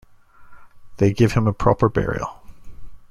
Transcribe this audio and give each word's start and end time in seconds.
They 0.97 1.13
give 1.13 1.33
him 1.33 1.45
a 1.45 1.53
proper 1.53 1.87
burial. 1.87 2.41